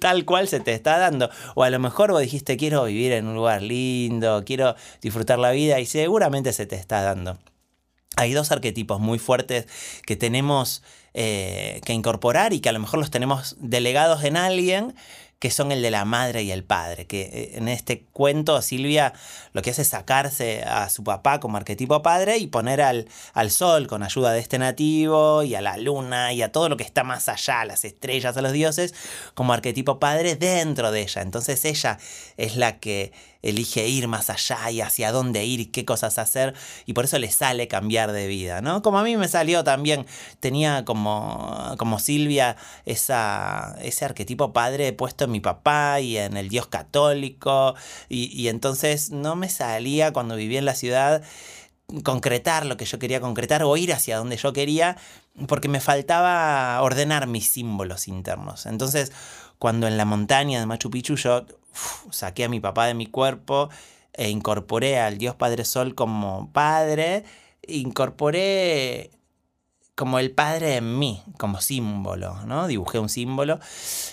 tal 0.00 0.24
cual 0.24 0.48
se 0.48 0.60
te 0.60 0.72
está 0.72 0.96
dando. 0.96 1.28
O 1.54 1.62
a 1.62 1.68
lo 1.68 1.78
mejor 1.78 2.10
vos 2.10 2.22
dijiste 2.22 2.56
quiero 2.56 2.84
vivir 2.84 3.12
en 3.12 3.26
un 3.26 3.34
lugar 3.34 3.60
lindo, 3.60 4.44
quiero 4.46 4.76
disfrutar 5.02 5.38
la 5.38 5.50
vida 5.50 5.78
y 5.78 5.84
seguramente 5.84 6.54
se 6.54 6.64
te 6.64 6.76
está 6.76 7.02
dando. 7.02 7.38
Hay 8.16 8.32
dos 8.32 8.50
arquetipos 8.50 8.98
muy 8.98 9.18
fuertes 9.18 9.66
que 10.06 10.16
tenemos 10.16 10.82
eh, 11.12 11.82
que 11.84 11.92
incorporar 11.92 12.54
y 12.54 12.60
que 12.60 12.70
a 12.70 12.72
lo 12.72 12.80
mejor 12.80 12.98
los 12.98 13.10
tenemos 13.10 13.56
delegados 13.60 14.24
en 14.24 14.38
alguien 14.38 14.94
que 15.42 15.50
son 15.50 15.72
el 15.72 15.82
de 15.82 15.90
la 15.90 16.04
madre 16.04 16.44
y 16.44 16.52
el 16.52 16.62
padre, 16.62 17.08
que 17.08 17.22
eh, 17.22 17.50
en 17.56 17.66
este 17.66 18.04
cuento 18.12 18.62
Silvia 18.62 19.12
lo 19.52 19.60
que 19.60 19.70
hace 19.70 19.82
es 19.82 19.88
sacarse 19.88 20.62
a 20.62 20.88
su 20.88 21.02
papá 21.02 21.40
como 21.40 21.56
arquetipo 21.56 22.00
padre 22.00 22.36
y 22.38 22.46
poner 22.46 22.80
al, 22.80 23.08
al 23.32 23.50
sol 23.50 23.88
con 23.88 24.04
ayuda 24.04 24.30
de 24.30 24.38
este 24.38 24.60
nativo 24.60 25.42
y 25.42 25.56
a 25.56 25.60
la 25.60 25.78
luna 25.78 26.32
y 26.32 26.42
a 26.42 26.52
todo 26.52 26.68
lo 26.68 26.76
que 26.76 26.84
está 26.84 27.02
más 27.02 27.28
allá, 27.28 27.62
a 27.62 27.64
las 27.64 27.84
estrellas, 27.84 28.36
a 28.36 28.40
los 28.40 28.52
dioses, 28.52 28.94
como 29.34 29.52
arquetipo 29.52 29.98
padre 29.98 30.36
dentro 30.36 30.92
de 30.92 31.02
ella. 31.02 31.22
Entonces 31.22 31.64
ella 31.64 31.98
es 32.36 32.54
la 32.54 32.78
que 32.78 33.12
elige 33.42 33.88
ir 33.88 34.08
más 34.08 34.30
allá 34.30 34.70
y 34.70 34.80
hacia 34.80 35.12
dónde 35.12 35.44
ir 35.44 35.60
y 35.60 35.66
qué 35.66 35.84
cosas 35.84 36.18
hacer 36.18 36.54
y 36.86 36.92
por 36.92 37.04
eso 37.04 37.18
le 37.18 37.30
sale 37.30 37.68
cambiar 37.68 38.12
de 38.12 38.26
vida, 38.26 38.60
¿no? 38.62 38.82
Como 38.82 38.98
a 38.98 39.04
mí 39.04 39.16
me 39.16 39.28
salió 39.28 39.64
también, 39.64 40.06
tenía 40.40 40.84
como, 40.84 41.74
como 41.78 41.98
Silvia 41.98 42.56
esa, 42.86 43.76
ese 43.82 44.04
arquetipo 44.04 44.52
padre 44.52 44.92
puesto 44.92 45.24
en 45.24 45.32
mi 45.32 45.40
papá 45.40 46.00
y 46.00 46.16
en 46.16 46.36
el 46.36 46.48
Dios 46.48 46.68
católico 46.68 47.74
y, 48.08 48.32
y 48.40 48.48
entonces 48.48 49.10
no 49.10 49.36
me 49.36 49.48
salía 49.48 50.12
cuando 50.12 50.36
vivía 50.36 50.58
en 50.58 50.64
la 50.64 50.74
ciudad 50.74 51.22
concretar 52.04 52.64
lo 52.64 52.76
que 52.76 52.84
yo 52.84 52.98
quería 52.98 53.20
concretar 53.20 53.62
o 53.62 53.76
ir 53.76 53.92
hacia 53.92 54.16
donde 54.16 54.36
yo 54.36 54.52
quería, 54.52 54.96
porque 55.46 55.68
me 55.68 55.80
faltaba 55.80 56.80
ordenar 56.80 57.26
mis 57.26 57.48
símbolos 57.48 58.08
internos. 58.08 58.66
Entonces, 58.66 59.12
cuando 59.58 59.86
en 59.86 59.96
la 59.96 60.04
montaña 60.04 60.58
de 60.60 60.66
Machu 60.66 60.90
Picchu 60.90 61.16
yo 61.16 61.44
saqué 62.10 62.44
a 62.44 62.48
mi 62.48 62.60
papá 62.60 62.86
de 62.86 62.94
mi 62.94 63.06
cuerpo 63.06 63.68
e 64.12 64.28
incorporé 64.28 64.98
al 64.98 65.18
Dios 65.18 65.34
Padre 65.34 65.64
Sol 65.64 65.94
como 65.94 66.50
padre, 66.52 67.24
incorporé 67.66 69.10
como 69.94 70.18
el 70.18 70.30
padre 70.30 70.76
en 70.76 70.98
mí, 70.98 71.22
como 71.38 71.60
símbolo, 71.60 72.44
¿no? 72.46 72.66
Dibujé 72.66 72.98
un 72.98 73.08
símbolo, 73.08 73.60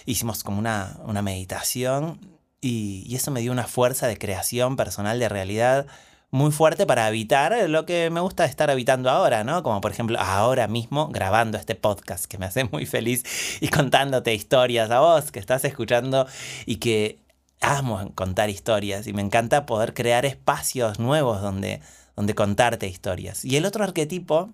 hicimos 0.05 0.43
como 0.43 0.59
una, 0.59 0.97
una 1.05 1.21
meditación 1.21 2.19
y, 2.61 3.03
y, 3.07 3.15
eso 3.15 3.31
me 3.31 3.41
dio 3.41 3.51
una 3.51 3.65
fuerza 3.65 4.07
de 4.07 4.17
creación 4.17 4.75
personal 4.75 5.19
de 5.19 5.29
realidad 5.29 5.87
muy 6.31 6.51
fuerte 6.51 6.85
para 6.85 7.07
habitar 7.07 7.69
lo 7.69 7.85
que 7.85 8.09
me 8.09 8.19
gusta 8.19 8.45
estar 8.45 8.69
habitando 8.69 9.09
ahora, 9.09 9.43
¿no? 9.43 9.63
Como 9.63 9.81
por 9.81 9.91
ejemplo 9.91 10.19
ahora 10.19 10.67
mismo 10.67 11.07
grabando 11.07 11.57
este 11.57 11.75
podcast 11.75 12.25
que 12.25 12.37
me 12.37 12.45
hace 12.45 12.65
muy 12.65 12.85
feliz 12.85 13.23
y 13.61 13.69
contándote 13.69 14.33
historias 14.33 14.91
a 14.91 14.99
vos 14.99 15.31
que 15.31 15.39
estás 15.39 15.63
escuchando 15.65 16.27
y 16.65 16.75
que 16.75 17.19
amo 17.61 18.11
contar 18.15 18.49
historias 18.49 19.07
y 19.07 19.13
me 19.13 19.21
encanta 19.21 19.65
poder 19.65 19.93
crear 19.93 20.25
espacios 20.25 20.99
nuevos 20.99 21.41
donde, 21.41 21.81
donde 22.15 22.35
contarte 22.35 22.87
historias. 22.87 23.43
Y 23.45 23.57
el 23.57 23.65
otro 23.65 23.83
arquetipo 23.83 24.51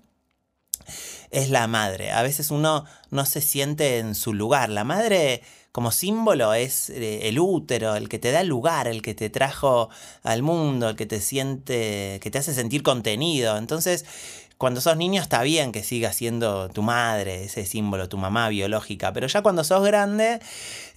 es 1.31 1.49
la 1.49 1.67
madre. 1.67 2.11
A 2.11 2.23
veces 2.23 2.51
uno 2.51 2.85
no 3.09 3.25
se 3.25 3.41
siente 3.41 3.99
en 3.99 4.15
su 4.15 4.33
lugar. 4.33 4.69
La 4.69 4.83
madre 4.83 5.41
como 5.71 5.91
símbolo 5.91 6.53
es 6.53 6.89
eh, 6.89 7.27
el 7.27 7.37
útero, 7.37 7.95
el 7.95 8.07
que 8.07 8.19
te 8.19 8.31
da 8.31 8.43
lugar, 8.43 8.87
el 8.87 9.01
que 9.01 9.13
te 9.13 9.29
trajo 9.29 9.89
al 10.23 10.41
mundo, 10.41 10.89
el 10.89 10.95
que 10.95 11.05
te 11.05 11.19
siente, 11.19 12.19
que 12.21 12.31
te 12.31 12.37
hace 12.37 12.53
sentir 12.53 12.81
contenido. 12.81 13.57
Entonces, 13.57 14.05
cuando 14.57 14.81
sos 14.81 14.97
niño 14.97 15.21
está 15.21 15.43
bien 15.43 15.71
que 15.71 15.83
siga 15.83 16.13
siendo 16.13 16.69
tu 16.69 16.81
madre, 16.81 17.45
ese 17.45 17.65
símbolo, 17.65 18.09
tu 18.09 18.17
mamá 18.17 18.49
biológica, 18.49 19.13
pero 19.13 19.27
ya 19.27 19.41
cuando 19.41 19.63
sos 19.63 19.83
grande 19.83 20.39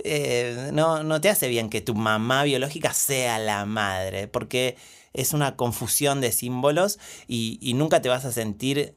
eh, 0.05 0.71
no, 0.73 1.03
no 1.03 1.21
te 1.21 1.29
hace 1.29 1.49
bien 1.49 1.69
que 1.69 1.81
tu 1.81 1.95
mamá 1.95 2.45
biológica 2.45 2.93
sea 2.93 3.39
la 3.39 3.65
madre, 3.65 4.29
porque 4.29 4.77
es 5.13 5.33
una 5.33 5.57
confusión 5.57 6.21
de 6.21 6.33
símbolos 6.33 6.99
y, 7.27 7.59
y 7.61 7.75
nunca 7.75 8.01
te 8.01 8.09
vas 8.09 8.25
a 8.25 8.33
sentir 8.33 8.95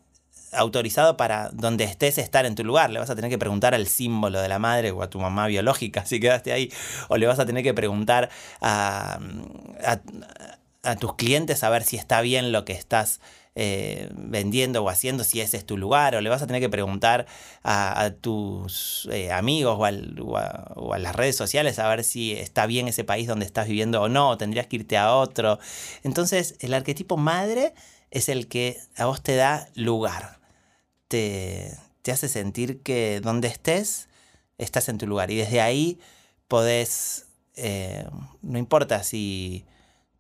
autorizado 0.54 1.18
para 1.18 1.50
donde 1.52 1.84
estés 1.86 2.18
estar 2.18 2.46
en 2.46 2.56
tu 2.56 2.64
lugar. 2.64 2.90
Le 2.90 3.00
vas 3.00 3.10
a 3.10 3.16
tener 3.16 3.30
que 3.30 3.38
preguntar 3.38 3.74
al 3.74 3.88
símbolo 3.88 4.42
de 4.42 4.50
la 4.50 4.60
madre 4.60 4.92
o 4.92 5.02
a 5.02 5.10
tu 5.10 5.20
mamá 5.20 5.48
biológica 5.48 6.06
si 6.06 6.20
quedaste 6.20 6.52
ahí. 6.52 6.72
O 7.08 7.18
le 7.18 7.28
vas 7.28 7.40
a 7.40 7.46
tener 7.46 7.64
que 7.64 7.74
preguntar 7.74 8.30
a, 8.62 9.20
a, 10.84 10.96
tus 10.96 11.16
clientes 11.16 11.64
a 11.64 11.70
ver 11.70 11.84
si 11.84 11.96
está 11.96 12.22
bien 12.22 12.52
lo 12.52 12.66
que 12.66 12.74
estás 12.74 13.22
eh, 13.56 14.10
vendiendo 14.14 14.84
o 14.84 14.90
haciendo, 14.90 15.24
si 15.24 15.42
ese 15.42 15.58
es 15.58 15.66
tu 15.66 15.78
lugar. 15.78 16.16
O 16.16 16.22
le 16.22 16.30
vas 16.30 16.42
a 16.42 16.48
tener 16.48 16.62
que 16.62 16.70
preguntar 16.70 17.26
a, 17.64 18.12
tus 18.22 19.08
eh, 19.12 19.32
amigos 19.32 19.78
o, 19.80 19.86
a, 19.86 21.00
las 21.00 21.16
redes 21.16 21.36
sociales 21.36 21.80
a 21.80 21.88
ver 21.90 22.04
si 22.04 22.34
está 22.34 22.66
bien 22.66 22.88
ese 22.88 23.04
país 23.04 23.28
donde 23.28 23.46
estás 23.46 23.68
viviendo 23.68 24.02
o 24.02 24.10
no. 24.10 24.38
Tendrías 24.38 24.68
que 24.68 24.78
irte 24.78 24.98
a 24.98 25.16
otro. 25.16 25.60
Entonces 26.04 26.56
el 26.60 26.74
arquetipo 26.74 27.18
madre 27.18 27.74
es 28.10 28.30
el 28.30 28.48
que 28.48 28.80
a 28.98 29.06
vos 29.06 29.22
te 29.22 29.36
da 29.36 29.68
lugar 29.76 30.42
te, 31.12 31.78
te 32.04 32.14
hace 32.14 32.30
sentir 32.30 32.82
que 32.82 33.20
donde 33.22 33.50
estés, 33.50 34.08
estás 34.58 34.88
en 34.88 34.98
tu 34.98 35.08
lugar. 35.08 35.30
Y 35.30 35.36
desde 35.36 35.60
ahí 35.60 36.00
podés, 36.48 37.28
eh, 37.56 38.08
no 38.42 38.58
importa 38.58 39.04
si 39.04 39.66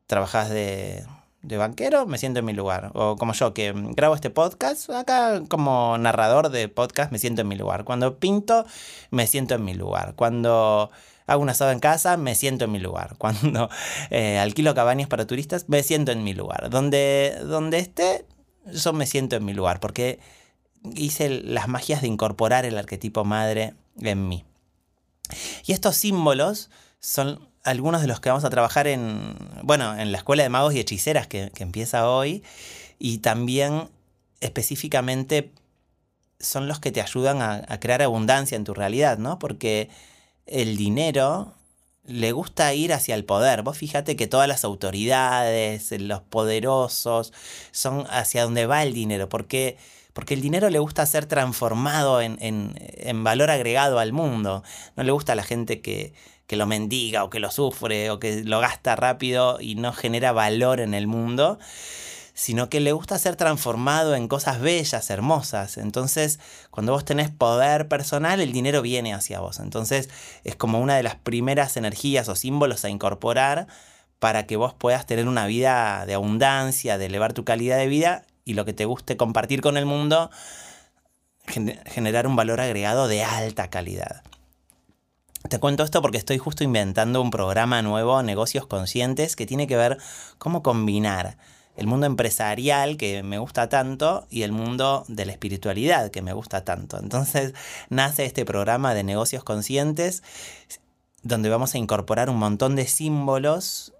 trabajas 0.05 0.49
de, 0.49 1.05
de 1.41 1.57
banquero, 1.57 2.05
me 2.05 2.17
siento 2.17 2.39
en 2.39 2.45
mi 2.45 2.53
lugar. 2.53 2.91
O 2.93 3.15
como 3.15 3.33
yo, 3.33 3.53
que 3.53 3.73
grabo 3.75 4.15
este 4.15 4.29
podcast, 4.29 4.89
acá 4.89 5.41
como 5.47 5.97
narrador 5.97 6.49
de 6.49 6.67
podcast, 6.69 7.11
me 7.11 7.19
siento 7.19 7.41
en 7.41 7.47
mi 7.47 7.55
lugar. 7.55 7.83
Cuando 7.83 8.19
pinto, 8.19 8.65
me 9.09 9.27
siento 9.27 9.55
en 9.55 9.63
mi 9.63 9.73
lugar. 9.73 10.13
Cuando 10.15 10.91
hago 11.25 11.41
un 11.41 11.49
asado 11.49 11.71
en 11.71 11.79
casa, 11.79 12.17
me 12.17 12.35
siento 12.35 12.65
en 12.65 12.71
mi 12.71 12.79
lugar. 12.79 13.15
Cuando 13.19 13.69
eh, 14.09 14.37
alquilo 14.37 14.75
cabañas 14.75 15.07
para 15.07 15.25
turistas, 15.25 15.67
me 15.67 15.83
siento 15.83 16.11
en 16.11 16.23
mi 16.23 16.33
lugar. 16.33 16.69
Donde, 16.69 17.37
donde 17.43 17.79
esté, 17.79 18.25
yo 18.71 18.93
me 18.93 19.05
siento 19.07 19.35
en 19.35 19.45
mi 19.45 19.53
lugar. 19.53 19.79
Porque 19.79 20.19
hice 20.93 21.29
las 21.29 21.67
magias 21.67 22.01
de 22.01 22.07
incorporar 22.07 22.65
el 22.65 22.77
arquetipo 22.77 23.23
madre 23.23 23.73
en 23.99 24.27
mí. 24.27 24.45
Y 25.65 25.71
estos 25.71 25.95
símbolos 25.95 26.69
son 26.99 27.50
algunos 27.63 28.01
de 28.01 28.07
los 28.07 28.19
que 28.19 28.29
vamos 28.29 28.43
a 28.43 28.49
trabajar 28.49 28.87
en, 28.87 29.35
bueno, 29.63 29.97
en 29.97 30.11
la 30.11 30.17
Escuela 30.17 30.43
de 30.43 30.49
Magos 30.49 30.73
y 30.73 30.79
Hechiceras 30.79 31.27
que, 31.27 31.51
empieza 31.57 32.09
hoy. 32.09 32.43
Y 32.99 33.19
también 33.19 33.89
específicamente 34.39 35.51
son 36.39 36.67
los 36.67 36.79
que 36.79 36.91
te 36.91 37.01
ayudan 37.01 37.41
a, 37.41 37.63
a, 37.67 37.79
crear 37.79 38.01
abundancia 38.01 38.55
en 38.55 38.63
tu 38.63 38.73
realidad, 38.73 39.17
¿no? 39.17 39.39
Porque 39.39 39.89
el 40.47 40.77
dinero 40.77 41.53
le 42.03 42.31
gusta 42.31 42.73
ir 42.73 42.93
hacia 42.93 43.15
el 43.15 43.25
poder. 43.25 43.61
Vos 43.61 43.77
fíjate 43.77 44.15
que 44.15 44.27
todas 44.27 44.47
las 44.47 44.63
autoridades, 44.63 45.91
los 45.91 46.21
poderosos, 46.21 47.31
son 47.71 48.05
hacia 48.09 48.43
donde 48.43 48.65
va 48.65 48.83
el 48.83 48.93
dinero. 48.93 49.29
Porque 49.29 49.77
porque 50.13 50.33
el 50.33 50.41
dinero 50.41 50.69
le 50.69 50.79
gusta 50.79 51.05
ser 51.05 51.25
transformado 51.25 52.21
en, 52.21 52.37
en, 52.41 53.23
valor 53.23 53.49
agregado 53.49 53.99
al 53.99 54.11
mundo. 54.11 54.63
No 54.97 55.03
le 55.03 55.11
gusta 55.11 55.33
a 55.33 55.35
la 55.35 55.43
gente 55.43 55.81
que, 55.81 56.13
que, 56.51 56.57
lo 56.57 56.67
mendiga 56.67 57.23
o 57.23 57.29
que 57.29 57.39
lo 57.39 57.49
sufre 57.49 58.09
o 58.09 58.19
que 58.19 58.43
lo 58.43 58.59
gasta 58.59 58.95
rápido 58.97 59.57
y 59.61 59.75
no 59.75 59.93
genera 59.93 60.33
valor 60.33 60.81
en 60.81 60.93
el 60.93 61.07
mundo, 61.07 61.59
sino 62.33 62.69
que 62.69 62.81
le 62.81 62.91
gusta 62.91 63.17
ser 63.17 63.37
transformado 63.37 64.15
en 64.15 64.27
cosas 64.27 64.59
bellas, 64.59 65.09
hermosas. 65.09 65.77
Entonces, 65.77 66.39
cuando 66.69 66.91
vos 66.91 67.05
tenés 67.05 67.29
poder 67.29 67.87
personal, 67.87 68.41
el 68.41 68.51
dinero 68.51 68.81
viene 68.81 69.13
hacia 69.13 69.39
vos. 69.39 69.59
Entonces, 69.59 70.09
es 70.43 70.55
como 70.55 70.81
una 70.81 70.95
de 70.97 71.03
las 71.03 71.15
primeras 71.15 71.77
energías 71.77 72.27
o 72.27 72.35
símbolos 72.35 72.83
a 72.83 72.89
incorporar 72.89 73.67
para 74.19 74.45
que 74.45 74.57
vos 74.57 74.73
puedas 74.73 75.05
tener 75.05 75.27
una 75.27 75.47
vida 75.47 76.05
de 76.05 76.13
abundancia, 76.15 76.97
de 76.97 77.05
elevar 77.07 77.33
tu 77.33 77.43
calidad 77.45 77.77
de 77.77 77.87
vida 77.87 78.25
y 78.45 78.53
lo 78.53 78.65
que 78.65 78.73
te 78.73 78.85
guste 78.85 79.17
compartir 79.17 79.61
con 79.61 79.77
el 79.77 79.85
mundo, 79.85 80.29
generar 81.85 82.27
un 82.27 82.35
valor 82.35 82.61
agregado 82.61 83.07
de 83.07 83.23
alta 83.23 83.69
calidad. 83.69 84.21
Te 85.49 85.59
cuento 85.59 85.83
esto 85.83 86.01
porque 86.01 86.17
estoy 86.17 86.37
justo 86.37 86.63
inventando 86.63 87.21
un 87.21 87.31
programa 87.31 87.81
nuevo, 87.81 88.21
Negocios 88.23 88.67
Conscientes, 88.67 89.35
que 89.35 89.45
tiene 89.45 89.67
que 89.67 89.75
ver 89.75 89.97
cómo 90.37 90.63
combinar 90.63 91.37
el 91.75 91.87
mundo 91.87 92.05
empresarial 92.05 92.97
que 92.97 93.23
me 93.23 93.37
gusta 93.37 93.67
tanto 93.67 94.27
y 94.29 94.43
el 94.43 94.51
mundo 94.51 95.03
de 95.07 95.25
la 95.25 95.31
espiritualidad 95.31 96.11
que 96.11 96.21
me 96.21 96.33
gusta 96.33 96.63
tanto. 96.63 96.97
Entonces 96.99 97.53
nace 97.89 98.25
este 98.25 98.45
programa 98.45 98.93
de 98.93 99.03
Negocios 99.03 99.43
Conscientes 99.43 100.21
donde 101.23 101.49
vamos 101.49 101.75
a 101.75 101.77
incorporar 101.77 102.29
un 102.29 102.37
montón 102.37 102.75
de 102.75 102.87
símbolos 102.87 103.93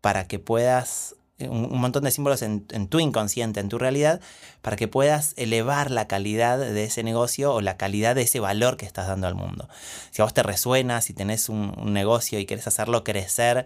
para 0.00 0.26
que 0.26 0.38
puedas 0.38 1.16
un, 1.48 1.80
montón 1.80 2.04
de 2.04 2.10
símbolos 2.10 2.42
en, 2.42 2.88
tu 2.88 3.00
inconsciente, 3.00 3.60
en 3.60 3.68
tu 3.68 3.78
realidad, 3.78 4.20
para 4.60 4.76
que 4.76 4.88
puedas 4.88 5.34
elevar 5.36 5.90
la 5.90 6.06
calidad 6.08 6.58
de 6.58 6.84
ese 6.84 7.02
negocio 7.02 7.54
o 7.54 7.60
la 7.60 7.76
calidad 7.76 8.14
de 8.14 8.22
ese 8.22 8.40
valor 8.40 8.76
que 8.76 8.86
estás 8.86 9.06
dando 9.06 9.26
al 9.26 9.34
mundo. 9.34 9.68
Si 10.10 10.22
a 10.22 10.24
vos 10.24 10.34
te 10.34 10.42
resuena, 10.42 11.00
si 11.00 11.14
tenés 11.14 11.48
un, 11.48 11.74
un 11.76 11.92
negocio 11.92 12.38
y 12.38 12.46
querés 12.46 12.66
hacerlo 12.66 13.04
crecer 13.04 13.64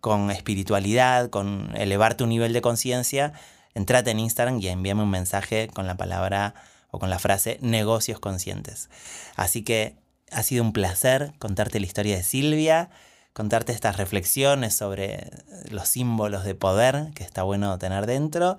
con 0.00 0.30
espiritualidad, 0.30 1.30
con 1.30 1.74
elevar 1.76 2.14
tu 2.14 2.26
nivel 2.26 2.52
de 2.52 2.60
conciencia, 2.60 3.32
entrate 3.74 4.10
en 4.10 4.20
Instagram 4.20 4.60
y 4.60 4.68
envíame 4.68 5.02
un 5.02 5.10
mensaje 5.10 5.68
con 5.68 5.86
la 5.86 5.96
palabra 5.96 6.54
o 6.90 6.98
con 6.98 7.10
la 7.10 7.18
frase 7.18 7.58
negocios 7.60 8.20
conscientes. 8.20 8.88
Así 9.34 9.62
que 9.62 9.96
ha 10.30 10.42
sido 10.42 10.62
un 10.62 10.72
placer 10.72 11.32
contarte 11.38 11.80
la 11.80 11.86
historia 11.86 12.16
de 12.16 12.22
Silvia 12.22 12.90
contarte 13.34 13.72
estas 13.72 13.98
reflexiones 13.98 14.74
sobre 14.74 15.28
los 15.68 15.88
símbolos 15.88 16.44
de 16.44 16.54
poder 16.54 17.10
que 17.14 17.24
está 17.24 17.42
bueno 17.42 17.78
tener 17.78 18.06
dentro. 18.06 18.56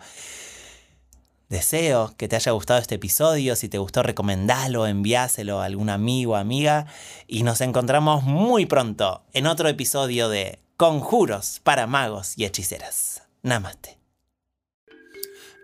Deseo 1.49 2.13
que 2.17 2.27
te 2.27 2.35
haya 2.35 2.51
gustado 2.51 2.79
este 2.79 2.95
episodio. 2.95 3.55
Si 3.55 3.69
te 3.69 3.77
gustó, 3.77 4.03
recomendalo, 4.03 4.85
enviáselo 4.85 5.61
a 5.61 5.65
algún 5.65 5.89
amigo 5.89 6.33
o 6.33 6.35
amiga. 6.35 6.87
Y 7.27 7.43
nos 7.43 7.61
encontramos 7.61 8.23
muy 8.23 8.65
pronto 8.65 9.23
en 9.33 9.47
otro 9.47 9.69
episodio 9.69 10.29
de 10.29 10.59
Conjuros 10.77 11.61
para 11.63 11.87
magos 11.87 12.37
y 12.37 12.43
hechiceras. 12.43 13.23
Namaste. 13.43 13.97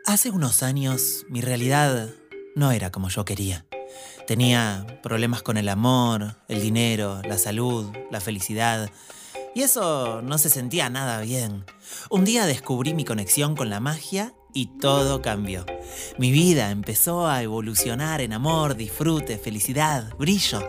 Hace 0.05 0.29
unos 0.29 0.63
años 0.63 1.25
mi 1.29 1.41
realidad 1.41 2.09
no 2.55 2.71
era 2.71 2.91
como 2.91 3.09
yo 3.09 3.25
quería. 3.25 3.65
Tenía 4.27 4.85
problemas 5.03 5.41
con 5.41 5.57
el 5.57 5.69
amor, 5.69 6.37
el 6.47 6.61
dinero, 6.61 7.21
la 7.23 7.37
salud, 7.37 7.91
la 8.09 8.21
felicidad. 8.21 8.89
Y 9.53 9.63
eso 9.63 10.21
no 10.21 10.37
se 10.37 10.49
sentía 10.49 10.89
nada 10.89 11.21
bien. 11.21 11.65
Un 12.09 12.23
día 12.23 12.45
descubrí 12.45 12.93
mi 12.93 13.03
conexión 13.03 13.55
con 13.55 13.69
la 13.69 13.79
magia 13.79 14.33
y 14.53 14.67
todo 14.67 15.21
cambió. 15.21 15.65
Mi 16.17 16.31
vida 16.31 16.71
empezó 16.71 17.27
a 17.27 17.41
evolucionar 17.41 18.21
en 18.21 18.33
amor, 18.33 18.75
disfrute, 18.75 19.37
felicidad, 19.37 20.15
brillo. 20.17 20.61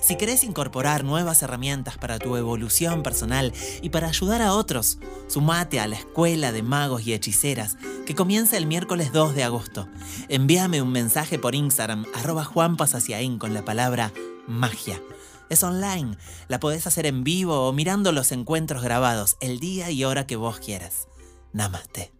Si 0.00 0.16
querés 0.16 0.44
incorporar 0.44 1.04
nuevas 1.04 1.42
herramientas 1.42 1.98
para 1.98 2.18
tu 2.18 2.36
evolución 2.36 3.02
personal 3.02 3.52
y 3.82 3.90
para 3.90 4.08
ayudar 4.08 4.42
a 4.42 4.54
otros, 4.54 4.98
sumate 5.28 5.80
a 5.80 5.86
la 5.86 5.96
Escuela 5.96 6.52
de 6.52 6.62
Magos 6.62 7.06
y 7.06 7.12
Hechiceras 7.12 7.76
que 8.06 8.14
comienza 8.14 8.56
el 8.56 8.66
miércoles 8.66 9.12
2 9.12 9.34
de 9.34 9.44
agosto. 9.44 9.88
Envíame 10.28 10.82
un 10.82 10.92
mensaje 10.92 11.38
por 11.38 11.54
Instagram, 11.54 12.06
arroba 12.14 12.44
juanpasaciaín 12.44 13.38
con 13.38 13.54
la 13.54 13.64
palabra 13.64 14.12
magia. 14.46 15.00
Es 15.48 15.64
online, 15.64 16.16
la 16.46 16.60
podés 16.60 16.86
hacer 16.86 17.06
en 17.06 17.24
vivo 17.24 17.68
o 17.68 17.72
mirando 17.72 18.12
los 18.12 18.30
encuentros 18.30 18.82
grabados 18.82 19.36
el 19.40 19.58
día 19.58 19.90
y 19.90 20.04
hora 20.04 20.26
que 20.26 20.36
vos 20.36 20.60
quieras. 20.60 21.08
Namaste. 21.52 22.19